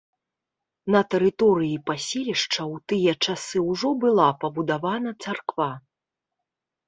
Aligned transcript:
На 0.93 1.01
тэрыторыі 1.11 1.75
паселішча 1.89 2.55
ў 2.55 2.75
тыя 2.93 3.11
часы 3.27 3.57
ўжо 3.71 3.89
была 4.05 4.27
пабудавана 4.45 5.11
царква. 5.27 5.71